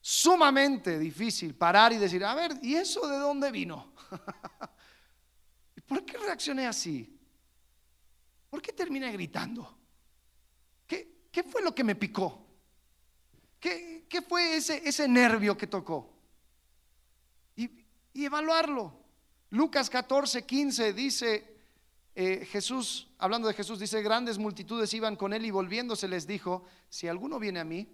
[0.00, 3.92] sumamente difícil parar y decir, a ver, ¿y eso de dónde vino?
[5.86, 7.18] ¿Por qué reaccioné así?
[8.48, 9.78] ¿Por qué terminé gritando?
[10.86, 12.46] ¿Qué, qué fue lo que me picó?
[13.60, 16.12] ¿Qué, qué fue ese, ese, nervio que tocó?
[17.54, 17.70] Y,
[18.14, 18.99] y, evaluarlo.
[19.50, 21.56] Lucas 14, 15 dice,
[22.14, 26.64] eh, Jesús, hablando de Jesús, dice, grandes multitudes iban con él y volviéndose les dijo,
[26.88, 27.88] si alguno viene a mí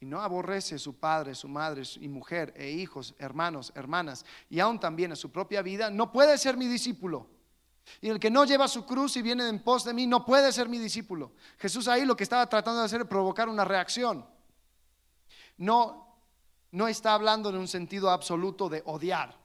[0.00, 4.80] y no aborrece su padre, su madre y mujer e hijos, hermanos, hermanas, y aún
[4.80, 7.28] también a su propia vida, no puede ser mi discípulo.
[8.00, 10.50] Y el que no lleva su cruz y viene en pos de mí, no puede
[10.50, 11.32] ser mi discípulo.
[11.58, 14.26] Jesús ahí lo que estaba tratando de hacer es provocar una reacción.
[15.58, 16.16] No,
[16.70, 19.43] no está hablando en un sentido absoluto de odiar.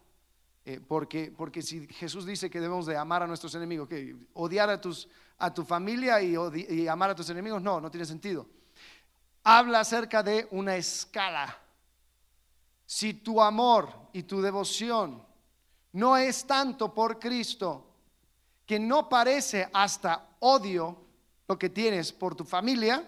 [0.70, 4.70] Eh, porque, porque si Jesús dice que debemos de amar a nuestros enemigos, que odiar
[4.70, 6.36] a, tus, a tu familia y,
[6.70, 8.46] y amar a tus enemigos, no, no tiene sentido
[9.44, 11.58] habla acerca de una escala.
[12.86, 15.24] Si tu amor y tu devoción
[15.94, 17.86] no es tanto por Cristo,
[18.66, 20.98] que no parece hasta odio
[21.48, 23.04] lo que tienes por tu familia,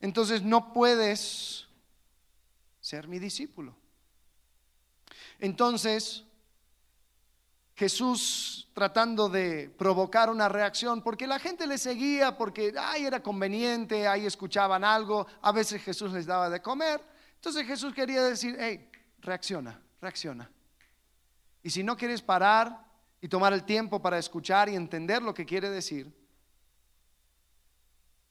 [0.00, 1.66] entonces no puedes
[2.80, 3.74] ser mi discípulo.
[5.38, 6.24] Entonces,
[7.78, 14.08] Jesús tratando de provocar una reacción, porque la gente le seguía, porque ay, era conveniente,
[14.08, 17.00] ahí escuchaban algo, a veces Jesús les daba de comer.
[17.36, 20.50] Entonces Jesús quería decir, hey, reacciona, reacciona.
[21.62, 22.84] Y si no quieres parar
[23.20, 26.12] y tomar el tiempo para escuchar y entender lo que quiere decir,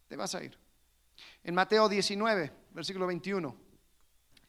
[0.09, 0.57] te vas a ir.
[1.45, 3.66] En Mateo 19, versículo 21.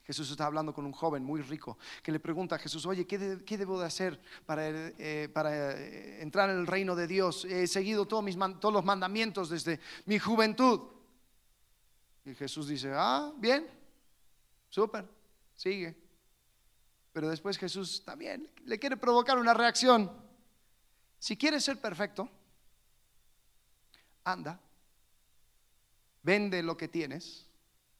[0.08, 3.18] Jesús está hablando con un joven muy rico que le pregunta a Jesús, oye, ¿qué,
[3.18, 7.44] debo de hacer para, eh, eh, entrar en el reino de Dios?
[7.44, 10.80] He seguido todos, mis, los mandamientos desde mi juventud.
[12.24, 13.68] Y Jesús dice, ah, bien,
[14.70, 15.06] súper,
[15.54, 15.94] sigue.
[17.12, 20.10] Pero después Jesús también le quiere provocar una reacción.
[21.18, 22.30] Si quieres ser perfecto,
[24.24, 24.58] anda,
[26.22, 27.46] vende lo que tienes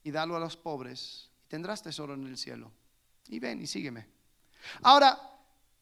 [0.02, 2.70] y dalo a los pobres tendrás tesoro en el cielo.
[3.28, 4.06] Y ven y sígueme.
[4.82, 5.18] Ahora,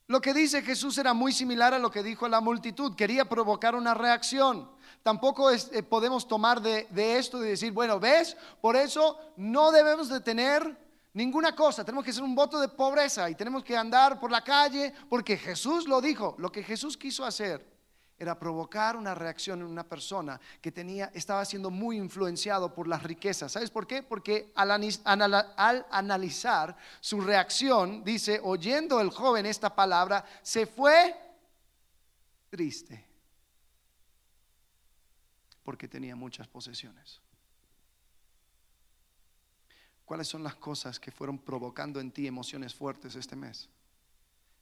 [0.08, 2.94] lo que dice Jesús era muy similar a lo que dijo la multitud.
[2.94, 4.70] Quería provocar una reacción.
[5.02, 8.36] Tampoco eh, podemos tomar de, de, esto y decir, bueno, ¿ves?
[8.60, 10.76] Por eso no debemos de tener
[11.12, 11.84] ninguna cosa.
[11.84, 15.36] Tenemos que ser un voto de pobreza y tenemos que andar por la calle porque
[15.36, 16.34] Jesús lo dijo.
[16.38, 17.75] Lo que Jesús quiso hacer
[18.18, 23.02] era provocar una reacción en una persona que tenía, estaba siendo muy influenciado por las
[23.02, 23.52] riquezas.
[23.52, 24.02] ¿Sabes por qué?
[24.02, 31.14] Porque al, al, analizar su reacción, dice, oyendo el joven esta palabra, se fue
[32.48, 33.04] triste
[35.62, 37.20] porque tenía muchas posesiones.
[40.06, 43.68] ¿Cuáles son las cosas que fueron provocando en ti emociones fuertes este mes?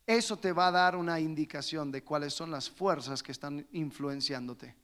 [0.07, 4.77] Eso te va a dar una indicación de cuáles son las fuerzas que están influenciándote.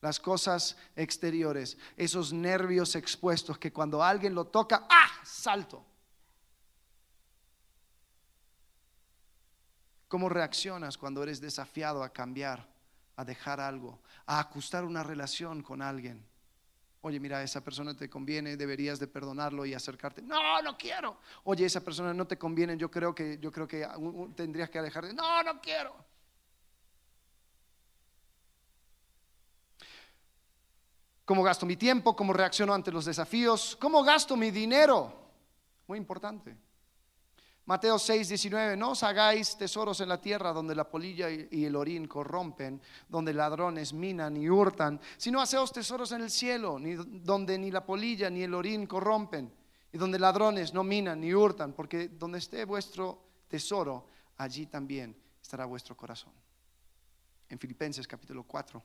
[0.00, 5.10] Las cosas exteriores, esos nervios expuestos que cuando alguien lo toca, ¡ah!
[5.24, 5.84] Salto.
[10.06, 12.68] ¿Cómo reaccionas cuando eres desafiado a cambiar,
[13.16, 16.27] a dejar algo, a ajustar una relación con alguien?
[17.08, 20.20] Oye, mira, esa persona te conviene, deberías de perdonarlo y acercarte.
[20.20, 21.16] No, no quiero.
[21.44, 23.88] Oye, esa persona no te conviene, yo creo que yo creo que
[24.36, 25.14] tendrías que alejarte.
[25.14, 25.96] No, no quiero.
[31.24, 32.14] ¿Cómo gasto mi tiempo?
[32.14, 33.74] ¿Cómo reacciono ante los desafíos?
[33.80, 35.10] ¿Cómo gasto mi dinero?
[35.86, 36.67] Muy importante.
[37.68, 41.76] Mateo 6, 19, no os hagáis tesoros en la tierra donde la polilla y el
[41.76, 47.70] orín corrompen, donde ladrones minan y hurtan, sino haceos tesoros en el cielo, donde ni
[47.70, 49.52] la polilla ni el orín corrompen,
[49.92, 54.06] y donde ladrones no minan ni hurtan, porque donde esté vuestro tesoro,
[54.38, 56.32] allí también estará vuestro corazón.
[57.50, 58.82] En Filipenses capítulo 4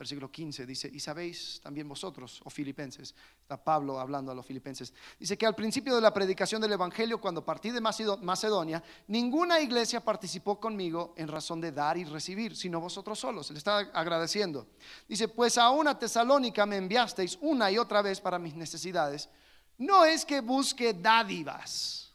[0.00, 4.46] versículo 15, dice, y sabéis también vosotros, o oh filipenses, está Pablo hablando a los
[4.46, 9.60] filipenses, dice que al principio de la predicación del Evangelio, cuando partí de Macedonia, ninguna
[9.60, 14.68] iglesia participó conmigo en razón de dar y recibir, sino vosotros solos, le está agradeciendo.
[15.06, 19.28] Dice, pues a una tesalónica me enviasteis una y otra vez para mis necesidades.
[19.76, 22.10] No es que busque dádivas,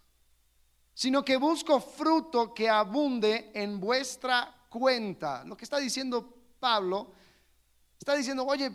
[0.96, 5.44] sino que busco fruto que abunde en vuestra cuenta.
[5.44, 7.12] Lo que está diciendo Pablo
[8.00, 8.72] Está diciendo, oye,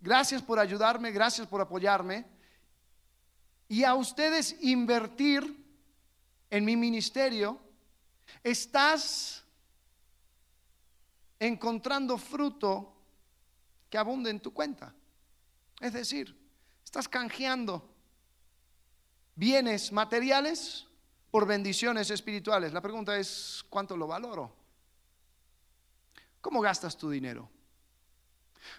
[0.00, 2.26] gracias por ayudarme, gracias por apoyarme.
[3.66, 5.64] y a ustedes invertir
[6.50, 7.58] en mi ministerio,
[8.42, 9.42] estás
[11.38, 12.94] encontrando fruto
[13.90, 14.94] que abunde en tu cuenta.
[15.80, 16.36] Es decir,
[16.84, 17.90] estás canjeando
[19.34, 20.86] bienes materiales
[21.30, 22.72] por bendiciones espirituales.
[22.72, 24.54] La pregunta es, ¿cuánto lo valoro?
[26.40, 27.50] ¿Cómo gastas tu dinero?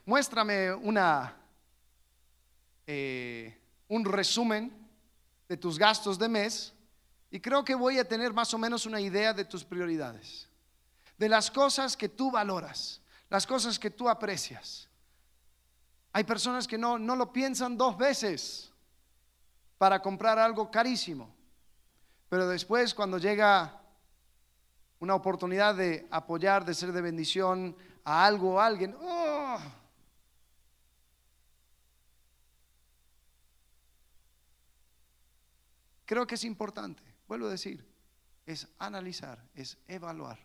[0.05, 1.35] Muéstrame una,
[2.87, 3.57] eh,
[3.87, 4.71] un resumen
[5.47, 6.73] de tus gastos de mes
[7.31, 10.47] y creo que voy a tener más o menos una idea de tus prioridades,
[11.17, 14.87] de las cosas que tú valoras, las cosas que tú aprecias.
[16.13, 18.71] Hay personas que no, no lo piensan dos veces
[19.77, 21.33] para comprar algo carísimo.
[22.29, 23.81] Pero después cuando llega
[24.99, 29.24] una oportunidad de apoyar, de ser de bendición a algo o a alguien, ¡oh!
[36.05, 37.85] Creo que es importante, vuelvo a decir,
[38.45, 40.39] es analizar, es evaluar,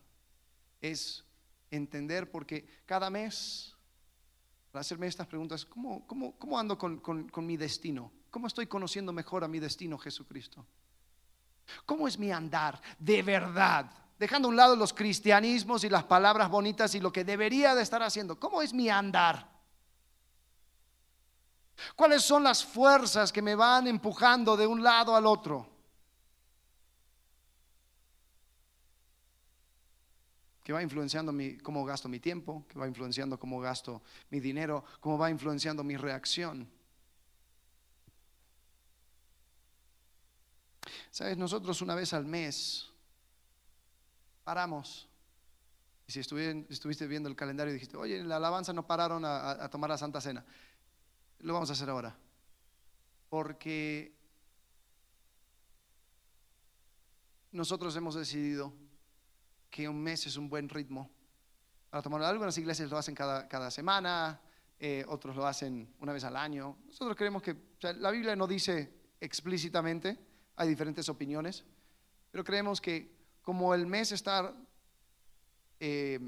[0.81, 1.25] es
[1.71, 3.77] entender, porque cada mes,
[4.73, 8.11] para hacerme estas preguntas, ¿cómo, cómo, ando con mi destino?
[8.31, 10.65] ¿Cómo estoy conociendo mejor a mi destino, Jesucristo?
[11.85, 13.91] ¿Cómo es mi andar de verdad?
[14.19, 17.83] Dejando a un lado los cristianismos y las palabras bonitas y lo que debería de
[17.83, 18.39] estar haciendo.
[18.39, 19.49] ¿Cómo es mi andar?
[21.97, 25.69] ¿Cuáles son las fuerzas que me van empujando de un lado al otro?
[30.63, 34.85] que va influenciando mi, cómo gasto mi tiempo, que va influenciando cómo gasto mi dinero,
[35.01, 36.71] cómo va influenciando mi reacción.
[41.11, 42.89] Sabes, nosotros una vez al mes
[44.45, 45.09] paramos.
[46.07, 49.91] Y si estuviste viendo el calendario dijiste, oye, en la alabanza no pararon a, tomar
[49.91, 50.45] la Santa Cena,
[51.41, 52.17] lo vamos a hacer ahora.
[53.29, 54.13] Porque
[57.53, 58.73] nosotros hemos decidido
[59.71, 61.11] que un mes es un buen ritmo
[61.91, 62.27] para tomarlo.
[62.27, 64.41] Algunas iglesias lo hacen cada, cada semana,
[64.79, 66.79] eh, otros lo hacen una vez al año.
[66.87, 67.57] Nosotros creemos que
[67.99, 70.19] la Biblia no dice explícitamente
[70.57, 71.65] hay diferentes opiniones,
[72.31, 73.11] pero creemos que
[73.43, 74.55] como el mes está
[75.79, 76.21] eh,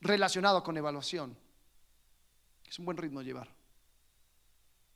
[0.00, 1.36] relacionado con evaluación,
[2.66, 3.48] es un buen ritmo llevar.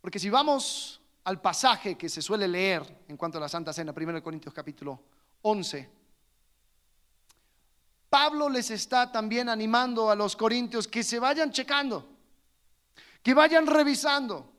[0.00, 3.92] Porque si vamos al pasaje que se suele leer en cuanto a la Santa Cena,
[3.96, 5.02] 1 Corintios capítulo
[5.42, 5.98] 11,
[8.08, 12.08] Pablo les está también animando a los corintios que se vayan checando,
[13.22, 14.50] que vayan revisando.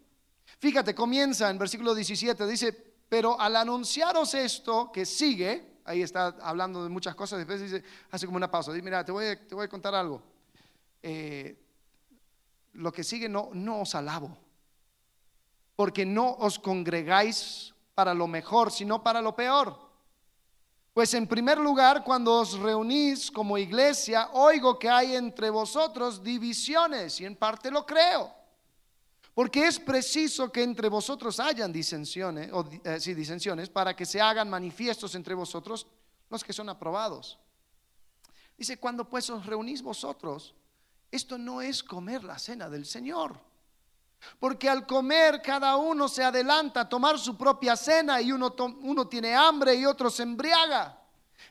[0.59, 2.71] Fíjate, comienza en versículo 17, dice,
[3.07, 8.27] pero al anunciaros esto que sigue, ahí está hablando de muchas cosas, después dice, hace
[8.27, 10.21] como una pausa, dice, mira, te voy a, te voy a contar algo.
[11.01, 11.57] Eh,
[12.73, 14.37] lo que sigue no, no os alabo,
[15.80, 19.80] porque no os congregáis para lo mejor, sino para lo peor.
[20.93, 27.21] Pues en primer lugar, cuando os reunís como iglesia, oigo que hay entre vosotros divisiones,
[27.21, 28.30] y en parte lo creo.
[29.34, 34.49] Porque es preciso que entre vosotros hayan disensiones, o, eh, disensiones para que se hagan
[34.49, 35.88] manifiestos entre vosotros
[36.30, 37.39] los que son aprobados.
[38.57, 40.53] Dice, cuando pues os reunís vosotros,
[41.09, 43.47] esto no es comer la cena del Señor.
[44.39, 49.07] Porque al comer cada uno se adelanta a tomar su propia cena y uno, uno
[49.07, 50.97] tiene hambre y otro se embriaga.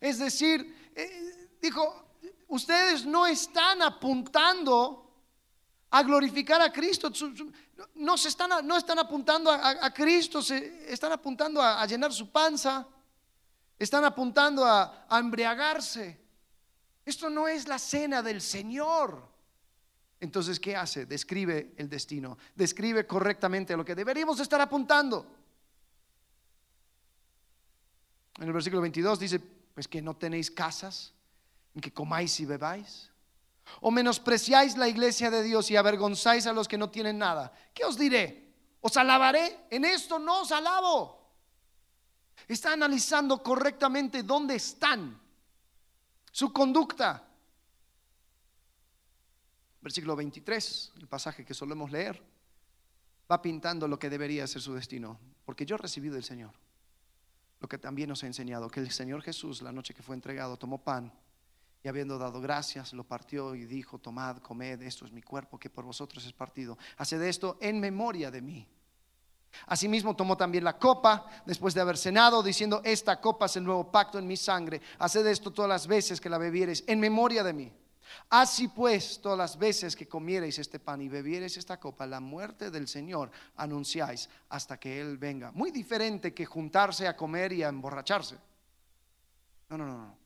[0.00, 2.08] Es decir, eh, dijo,
[2.48, 5.08] ustedes no están apuntando
[5.90, 7.10] a glorificar a Cristo.
[7.94, 12.86] No, se están, no están apuntando a, Cristo, se, están apuntando a, llenar su panza,
[13.78, 16.20] están apuntando a, a embriagarse.
[17.04, 19.37] Esto no es la cena del Señor.
[20.20, 21.06] Entonces, ¿qué hace?
[21.06, 25.26] Describe el destino, describe correctamente lo que deberíamos estar apuntando.
[28.38, 31.12] En el versículo 22 dice, pues que no tenéis casas
[31.74, 33.10] en que comáis y bebáis.
[33.80, 37.52] ¿O menospreciáis la iglesia de Dios y avergonzáis a los que no tienen nada?
[37.74, 38.54] ¿Qué os diré?
[38.80, 39.66] ¿Os alabaré?
[39.70, 41.18] En esto no os alabo.
[42.46, 45.20] Está analizando correctamente dónde están,
[46.30, 47.27] su conducta.
[49.80, 52.22] Versículo 23, el pasaje que solemos leer,
[53.30, 55.18] va pintando lo que debería ser su destino.
[55.44, 56.52] Porque yo he recibido del Señor
[57.60, 60.56] lo que también nos ha enseñado, que el Señor Jesús, la noche que fue entregado,
[60.56, 61.12] tomó pan
[61.82, 65.70] y habiendo dado gracias, lo partió y dijo, tomad, comed, esto es mi cuerpo que
[65.70, 66.78] por vosotros es partido.
[66.96, 68.68] Haced esto en memoria de mí.
[69.66, 73.90] Asimismo tomó también la copa después de haber cenado, diciendo, esta copa es el nuevo
[73.90, 74.80] pacto en mi sangre.
[74.98, 77.72] Haced esto todas las veces que la bebieres en memoria de mí.
[78.30, 82.70] Así pues, todas las veces que comiereis este pan y bebiereis esta copa, la muerte
[82.70, 85.52] del Señor anunciáis hasta que Él venga.
[85.52, 88.36] Muy diferente que juntarse a comer y a emborracharse.
[89.68, 90.16] No, no, no, no.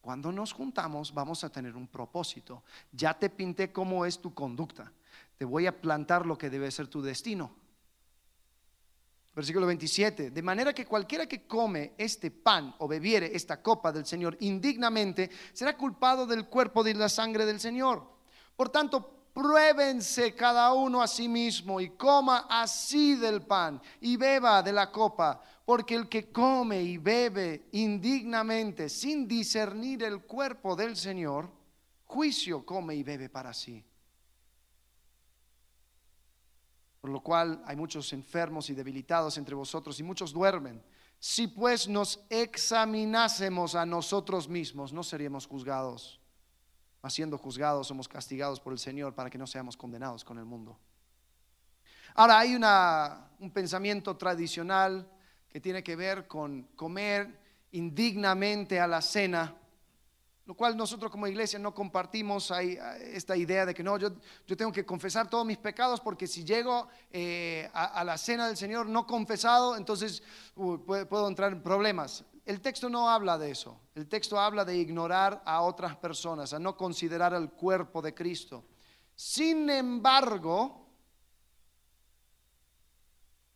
[0.00, 2.62] Cuando nos juntamos vamos a tener un propósito.
[2.92, 4.92] Ya te pinté cómo es tu conducta.
[5.36, 7.65] Te voy a plantar lo que debe ser tu destino.
[9.36, 10.30] Versículo 27.
[10.30, 15.28] De manera que cualquiera que come este pan o bebiere esta copa del Señor indignamente
[15.52, 18.02] será culpado del cuerpo de la sangre del Señor.
[18.56, 24.62] Por tanto, pruébense cada uno a sí mismo y coma así del pan y beba
[24.62, 30.96] de la copa, porque el que come y bebe indignamente sin discernir el cuerpo del
[30.96, 31.50] Señor,
[32.06, 33.84] juicio come y bebe para sí
[37.06, 40.82] por lo cual hay muchos enfermos y debilitados entre vosotros y muchos duermen.
[41.20, 46.18] Si pues nos examinásemos a nosotros mismos, no seríamos juzgados.
[47.00, 50.44] Mas siendo juzgados, somos castigados por el Señor para que no seamos condenados con el
[50.46, 50.76] mundo.
[52.16, 55.08] Ahora, hay una, un pensamiento tradicional
[55.48, 57.38] que tiene que ver con comer
[57.70, 59.54] indignamente a la cena
[60.46, 62.52] lo cual nosotros como iglesia no compartimos
[63.00, 64.10] esta idea de que no, yo,
[64.46, 68.56] yo tengo que confesar todos mis pecados porque si llego eh, a, la cena del
[68.56, 70.22] Señor no confesado, entonces
[70.54, 72.24] puedo, entrar en problemas.
[72.44, 73.80] El texto no habla de eso.
[73.96, 78.64] El texto habla de ignorar a otras personas, a no considerar el cuerpo de Cristo.
[79.16, 80.86] Sin embargo,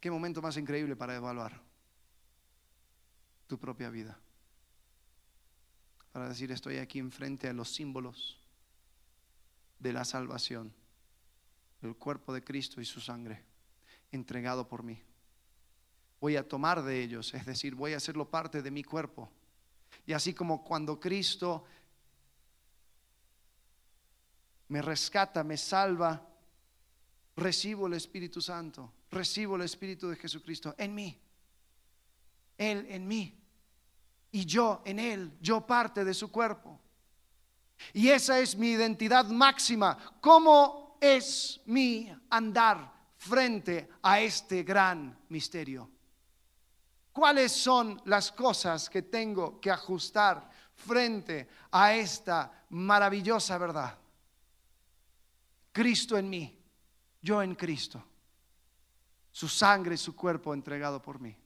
[0.00, 1.62] qué momento más increíble para evaluar
[3.46, 4.18] tu propia vida
[6.20, 8.36] para decir estoy aquí enfrente a los símbolos
[9.78, 10.70] de la salvación,
[11.80, 13.42] el cuerpo de Cristo y su sangre
[14.12, 15.02] entregado por mí.
[16.20, 19.32] Voy a tomar de ellos, es decir, voy a hacerlo parte de mi cuerpo.
[20.04, 21.64] Y así como cuando Cristo
[24.68, 26.28] me rescata, me salva,
[27.34, 31.18] recibo el Espíritu Santo, recibo el Espíritu de Jesucristo en mí,
[32.58, 33.39] Él en mí
[34.32, 36.80] y yo en Él, yo parte de su cuerpo.
[37.92, 39.96] Y esa es mi identidad máxima.
[40.20, 45.90] ¿Cómo es mi andar frente a este gran misterio?
[47.12, 53.98] ¿Cuáles son las cosas que tengo que ajustar frente a esta maravillosa verdad?
[55.72, 56.58] Cristo en mí,
[57.20, 58.02] yo en Cristo,
[59.32, 61.36] su sangre y su cuerpo entregado por mí.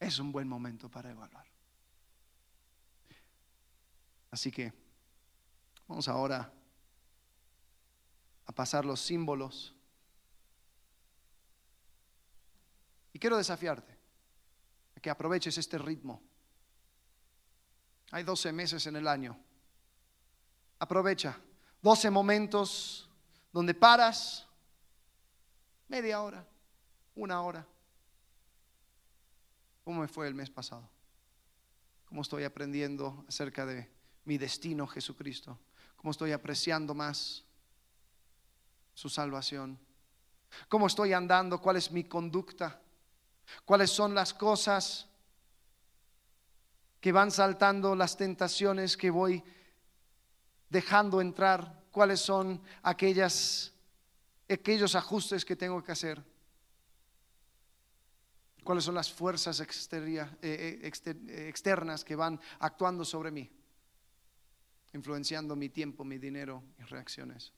[0.00, 1.46] Es un buen momento para evaluar.
[4.30, 4.72] Así que
[5.86, 6.50] vamos ahora
[8.46, 9.74] a pasar los símbolos.
[13.12, 13.96] Y quiero desafiarte
[14.96, 16.22] a que aproveches este ritmo.
[18.12, 19.38] Hay 12 meses en el año.
[20.78, 21.38] Aprovecha
[21.82, 23.08] 12 momentos
[23.52, 24.46] donde paras
[25.88, 26.46] media hora,
[27.14, 27.66] una hora
[29.84, 30.88] ¿Cómo me fue el mes pasado?
[32.06, 33.88] ¿Cómo estoy aprendiendo acerca de
[34.24, 35.58] mi destino, Jesucristo?
[35.96, 37.44] ¿Cómo estoy apreciando más
[38.94, 39.78] su salvación?
[40.68, 41.60] ¿Cómo estoy andando?
[41.60, 42.80] ¿Cuál es mi conducta?
[43.64, 45.06] ¿Cuáles son las cosas
[47.00, 49.42] que van saltando, las tentaciones que voy
[50.68, 51.84] dejando entrar?
[51.90, 53.72] ¿Cuáles son aquellas,
[54.48, 56.29] aquellos ajustes que tengo que hacer?
[58.62, 59.66] Cuáles son las fuerzas eh,
[60.42, 63.50] eh, eh, externas que van actuando sobre mí,
[64.92, 67.52] influenciando mi tiempo, mi dinero, mis reacciones.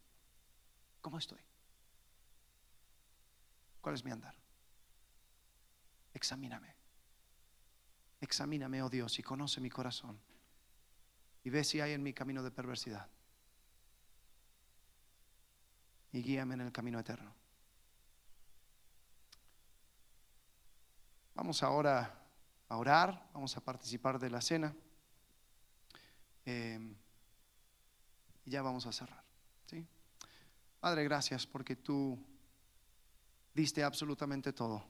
[1.01, 1.41] ¿Cómo estoy?
[3.81, 4.37] ¿Cuál es mi andar?
[6.15, 6.77] Examíname.
[8.21, 10.21] Examíname, oh Dios, y conoce mi corazón.
[11.43, 13.11] Y ve si hay en mi camino de perversidad.
[16.13, 17.42] Y guíame en el camino eterno.
[21.35, 22.19] Vamos ahora
[22.69, 24.75] a orar, vamos a participar de la cena.
[26.45, 26.95] Em,
[28.45, 29.23] y ya vamos a cerrar.
[29.67, 29.87] ¿sí?
[30.81, 32.19] Padre, gracias porque tú
[33.55, 34.85] diste absolutamente todo.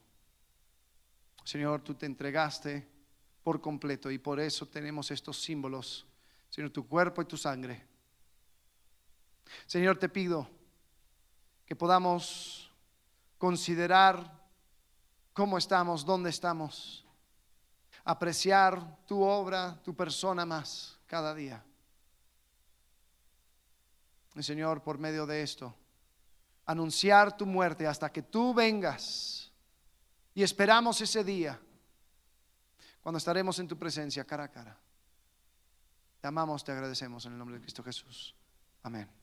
[1.45, 2.89] Señor, tú te entregaste
[3.43, 6.07] por completo y por eso tenemos estos símbolos,
[6.51, 7.85] Señor, tu cuerpo y tu sangre.
[9.67, 10.49] Señor, te pido
[11.67, 12.71] que podamos
[13.39, 14.42] considerar
[15.33, 17.05] cómo estamos, dónde estamos.
[18.05, 21.65] Apreciar tu obra, tu persona más cada día.
[24.35, 25.75] Y Señor, por medio de esto,
[26.67, 29.53] anunciar tu muerte hasta que tú vengas.
[30.35, 31.61] Y esperamos ese día
[33.03, 34.79] cuando estaremos en tu presencia cara a cara.
[36.21, 38.35] Te amamos, te agradecemos en el nombre de Cristo Jesús.
[38.83, 39.22] Amén.